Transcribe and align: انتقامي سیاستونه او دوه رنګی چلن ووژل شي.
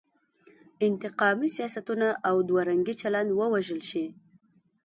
انتقامي 0.87 1.49
سیاستونه 1.57 2.07
او 2.29 2.35
دوه 2.49 2.61
رنګی 2.69 2.93
چلن 3.01 3.27
ووژل 3.39 3.81
شي. 3.89 4.05